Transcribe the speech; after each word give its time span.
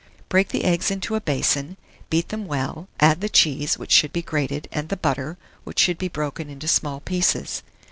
Break 0.29 0.47
the 0.49 0.63
eggs 0.65 0.89
into 0.89 1.13
a 1.13 1.21
basin, 1.21 1.77
beat 2.09 2.29
them 2.29 2.47
well; 2.47 2.87
add 2.99 3.21
the 3.21 3.29
cheese, 3.29 3.77
which 3.77 3.91
should 3.91 4.11
be 4.11 4.23
grated, 4.23 4.67
and 4.71 4.89
the 4.89 4.97
butter, 4.97 5.37
which 5.63 5.77
should 5.77 5.99
be 5.99 6.07
broken 6.07 6.49
into 6.49 6.67
small 6.67 7.01
pieces. 7.01 7.61